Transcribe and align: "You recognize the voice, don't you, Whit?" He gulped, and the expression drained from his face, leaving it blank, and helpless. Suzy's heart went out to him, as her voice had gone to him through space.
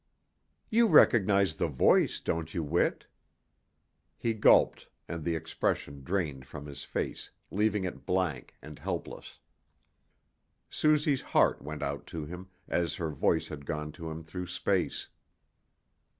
"You 0.71 0.87
recognize 0.87 1.53
the 1.53 1.67
voice, 1.67 2.19
don't 2.21 2.55
you, 2.55 2.63
Whit?" 2.63 3.05
He 4.17 4.33
gulped, 4.33 4.89
and 5.07 5.23
the 5.23 5.35
expression 5.35 6.01
drained 6.01 6.47
from 6.47 6.65
his 6.65 6.83
face, 6.83 7.29
leaving 7.51 7.83
it 7.83 8.03
blank, 8.07 8.55
and 8.63 8.79
helpless. 8.79 9.37
Suzy's 10.71 11.21
heart 11.21 11.61
went 11.61 11.83
out 11.83 12.07
to 12.07 12.25
him, 12.25 12.47
as 12.67 12.95
her 12.95 13.11
voice 13.11 13.49
had 13.49 13.63
gone 13.63 13.91
to 13.91 14.09
him 14.09 14.23
through 14.23 14.47
space. 14.47 15.07